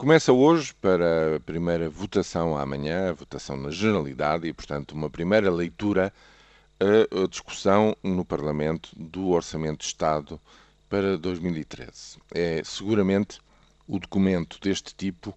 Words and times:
Começa 0.00 0.32
hoje 0.32 0.72
para 0.80 1.36
a 1.36 1.40
primeira 1.40 1.86
votação 1.90 2.56
amanhã, 2.56 3.10
a 3.10 3.12
votação 3.12 3.54
na 3.54 3.70
generalidade 3.70 4.48
e, 4.48 4.52
portanto, 4.54 4.92
uma 4.92 5.10
primeira 5.10 5.50
leitura, 5.50 6.10
a 6.80 7.26
discussão 7.28 7.94
no 8.02 8.24
Parlamento 8.24 8.88
do 8.96 9.28
Orçamento 9.28 9.80
de 9.80 9.84
Estado 9.84 10.40
para 10.88 11.18
2013. 11.18 12.16
É 12.34 12.62
seguramente 12.64 13.42
o 13.86 13.98
documento 13.98 14.58
deste 14.58 14.94
tipo 14.94 15.36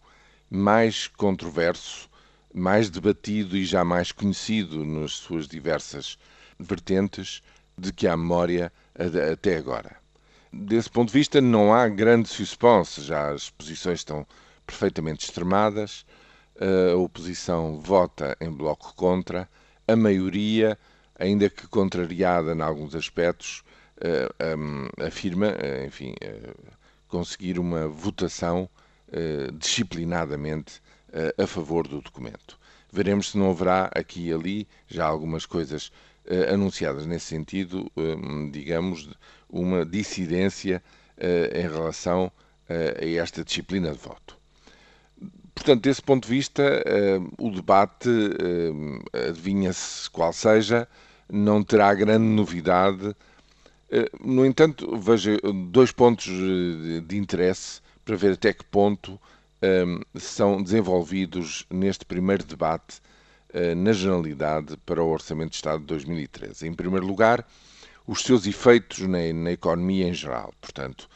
mais 0.50 1.08
controverso, 1.08 2.10
mais 2.54 2.90
debatido 2.90 3.58
e 3.58 3.66
já 3.66 3.84
mais 3.84 4.14
conhecido 4.14 4.86
nas 4.86 5.12
suas 5.12 5.46
diversas 5.46 6.18
vertentes 6.58 7.44
de 7.78 7.92
que 7.92 8.08
há 8.08 8.16
memória 8.16 8.72
até 9.30 9.58
agora. 9.58 9.98
Desse 10.54 10.90
ponto 10.90 11.10
de 11.10 11.20
vista, 11.20 11.42
não 11.42 11.74
há 11.74 11.86
grande 11.90 12.30
suspense, 12.30 13.02
já 13.02 13.30
as 13.32 13.50
posições 13.50 14.00
estão 14.00 14.26
perfeitamente 14.66 15.26
extremadas, 15.26 16.06
a 16.60 16.96
oposição 16.96 17.80
vota 17.80 18.38
em 18.40 18.52
bloco 18.52 18.94
contra, 18.96 19.50
a 19.88 19.96
maioria, 19.96 20.78
ainda 21.18 21.50
que 21.50 21.68
contrariada 21.68 22.54
em 22.54 22.62
alguns 22.62 22.96
aspectos, 22.96 23.64
eh, 24.04 24.28
afirma, 25.06 25.48
eh, 25.48 25.86
enfim, 25.86 26.14
eh, 26.20 26.54
conseguir 27.08 27.58
uma 27.60 27.88
votação 27.88 28.70
disciplinadamente 29.60 30.82
a 31.38 31.46
favor 31.46 31.88
do 31.88 32.02
documento. 32.02 32.58
Veremos 32.92 33.30
se 33.30 33.38
não 33.38 33.52
haverá 33.52 33.92
aqui 33.94 34.30
e 34.30 34.34
ali 34.34 34.68
já 34.88 35.06
algumas 35.06 35.46
coisas 35.46 35.92
anunciadas 36.52 37.06
nesse 37.06 37.28
sentido, 37.28 37.92
digamos, 38.52 39.08
uma 39.48 39.86
dissidência 39.86 40.82
em 41.54 41.62
relação 41.62 42.32
a 42.68 43.06
esta 43.06 43.44
disciplina 43.44 43.92
de 43.92 44.00
voto. 44.00 44.36
Portanto, 45.64 45.84
desse 45.84 46.02
ponto 46.02 46.28
de 46.28 46.30
vista, 46.30 46.84
o 47.40 47.50
debate, 47.50 48.10
adivinha-se 49.30 50.10
qual 50.10 50.34
seja, 50.34 50.86
não 51.32 51.64
terá 51.64 51.94
grande 51.94 52.26
novidade. 52.26 53.16
No 54.22 54.46
entanto, 54.46 54.98
vejo 54.98 55.38
dois 55.72 55.94
pontos 55.94 56.26
de 56.26 57.18
interesse 57.18 57.80
para 58.04 58.18
ver 58.18 58.34
até 58.34 58.52
que 58.52 58.66
ponto 58.66 59.18
são 60.16 60.62
desenvolvidos 60.62 61.66
neste 61.70 62.04
primeiro 62.04 62.44
debate 62.44 63.00
na 63.78 63.94
generalidade 63.94 64.76
para 64.86 65.02
o 65.02 65.10
Orçamento 65.10 65.52
de 65.52 65.56
Estado 65.56 65.80
de 65.80 65.86
2013. 65.86 66.68
Em 66.68 66.74
primeiro 66.74 67.08
lugar, 67.08 67.48
os 68.06 68.22
seus 68.22 68.46
efeitos 68.46 69.00
na, 69.00 69.32
na 69.34 69.54
economia 69.54 70.10
em 70.10 70.14
geral. 70.14 70.54
Portanto, 70.60 71.08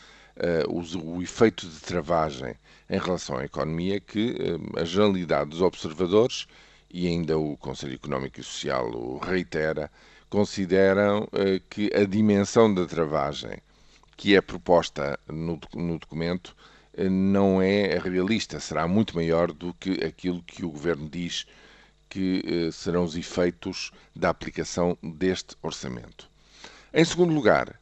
o, 0.67 1.15
o, 1.15 1.21
efeito 1.21 1.67
de 1.67 1.79
travagem 1.79 2.55
em 2.89 2.99
relação 2.99 3.37
à 3.37 3.45
economia 3.45 3.99
que 3.99 4.31
uh, 4.31 4.79
a 4.79 4.85
generalidade 4.85 5.49
dos 5.49 5.61
observadores 5.61 6.47
e 6.89 7.07
ainda 7.07 7.37
o 7.37 7.57
Conselho 7.57 7.95
Económico 7.95 8.39
e 8.39 8.43
Social 8.43 8.89
o 8.91 9.17
reitera, 9.17 9.91
consideram 10.29 11.23
uh, 11.23 11.59
que 11.69 11.91
a 11.93 12.05
dimensão 12.05 12.73
da 12.73 12.85
travagem 12.85 13.57
que 14.15 14.35
é 14.35 14.41
proposta 14.41 15.19
no, 15.27 15.59
no 15.75 15.99
documento 15.99 16.55
não 17.11 17.61
é 17.61 17.99
realista, 17.99 18.59
será 18.59 18.87
muito 18.87 19.15
maior 19.15 19.51
do 19.51 19.71
que 19.75 20.03
aquilo 20.03 20.41
que 20.41 20.65
o 20.65 20.71
Governo 20.71 21.07
diz 21.07 21.45
que 22.09 22.71
serão 22.71 23.03
os 23.03 23.15
efeitos 23.15 23.91
da 24.15 24.29
aplicação 24.29 24.97
deste 25.03 25.55
orçamento. 25.61 26.27
Em 26.91 27.05
segundo 27.05 27.31
lugar, 27.31 27.79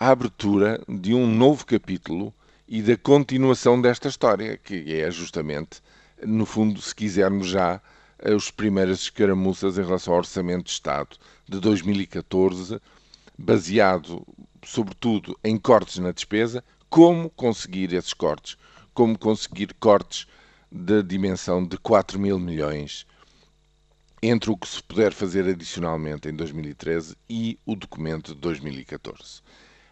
a 0.00 0.10
abertura 0.10 0.80
de 0.88 1.12
um 1.12 1.26
novo 1.26 1.66
capítulo 1.66 2.32
e 2.68 2.80
da 2.80 2.96
continuação 2.96 3.80
desta 3.82 4.06
história, 4.06 4.56
que 4.56 4.94
é 4.94 5.10
justamente, 5.10 5.82
no 6.24 6.46
fundo, 6.46 6.80
se 6.80 6.94
quisermos 6.94 7.48
já, 7.48 7.80
as 8.22 8.48
primeiras 8.48 9.00
escaramuças 9.00 9.76
em 9.76 9.82
relação 9.82 10.12
ao 10.12 10.20
Orçamento 10.20 10.66
de 10.66 10.70
Estado 10.70 11.16
de 11.48 11.58
2014, 11.58 12.80
baseado, 13.36 14.24
sobretudo, 14.64 15.36
em 15.42 15.58
cortes 15.58 15.98
na 15.98 16.12
despesa, 16.12 16.62
como 16.88 17.28
conseguir 17.30 17.92
esses 17.92 18.14
cortes, 18.14 18.56
como 18.94 19.18
conseguir 19.18 19.74
cortes 19.80 20.28
da 20.70 21.02
dimensão 21.02 21.66
de 21.66 21.76
4 21.76 22.20
mil 22.20 22.38
milhões 22.38 23.04
entre 24.22 24.48
o 24.48 24.56
que 24.56 24.68
se 24.68 24.80
puder 24.80 25.12
fazer 25.12 25.44
adicionalmente 25.48 26.28
em 26.28 26.34
2013 26.36 27.16
e 27.28 27.58
o 27.66 27.74
documento 27.74 28.32
de 28.32 28.40
2014. 28.40 29.42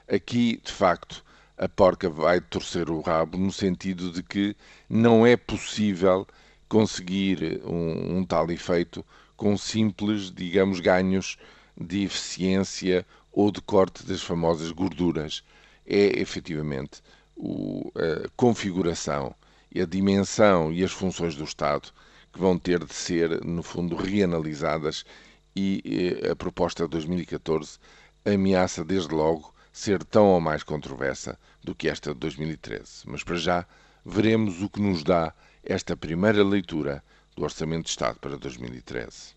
Aqui, 0.09 0.61
de 0.63 0.73
facto, 0.73 1.25
a 1.59 1.69
porca 1.69 2.09
vai 2.09 2.41
torcer 2.41 2.91
o 2.91 3.01
rabo 3.01 3.39
no 3.39 3.53
sentido 3.53 4.13
de 4.13 4.23
que 4.23 4.57
não 4.89 5.27
é 5.27 5.37
possível 5.37 6.27
conseguir 6.69 7.61
um, 7.65 8.19
um 8.19 8.25
tal 8.25 8.51
efeito 8.51 9.05
com 9.37 9.57
simples, 9.57 10.31
digamos, 10.31 10.81
ganhos 10.81 11.37
de 11.77 12.05
eficiência 12.05 13.07
ou 13.33 13.51
de 13.51 13.61
corte 13.61 14.05
das 14.07 14.23
famosas 14.23 14.71
gorduras. 14.71 15.43
É 15.87 16.21
efetivamente 16.21 17.03
o, 17.37 17.93
a 17.97 18.29
configuração 18.37 19.35
a 19.81 19.85
dimensão 19.85 20.73
e 20.73 20.83
as 20.85 20.93
funções 20.93 21.35
do 21.35 21.45
Estado 21.45 21.91
que 22.33 22.39
vão 22.39 22.59
ter 22.59 22.85
de 22.85 22.95
ser, 22.95 23.45
no 23.45 23.63
fundo, 23.63 23.97
reanalisadas 23.97 25.05
e 25.55 26.21
a 26.31 26.37
proposta 26.37 26.85
de 26.85 26.91
2014 26.91 27.79
ameaça, 28.25 28.85
desde 28.85 29.15
logo, 29.15 29.55
ser 29.77 30.03
tão 30.03 30.29
ou 30.29 30.41
mais 30.41 30.63
controversa 30.63 31.39
do 31.63 31.75
que 31.75 31.87
esta 31.87 32.15
de 32.15 32.21
2013. 32.21 33.03
Mas 33.05 33.23
para 33.23 33.37
já 33.37 33.67
veremos 34.03 34.63
o 34.63 34.71
que 34.71 34.81
nos 34.81 35.05
dá 35.05 35.35
esta 35.63 35.95
primeira 35.95 36.43
leitura 36.43 37.05
do 37.37 37.43
Orçamento 37.43 37.85
de 37.85 37.91
Estado 37.91 38.19
para 38.19 38.39
2013. 38.39 39.37